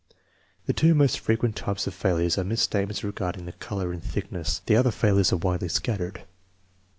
[0.65, 4.63] The two most frequent types of failures are misstatements re garding color and thickness.
[4.65, 6.23] The other failures are widely scattered.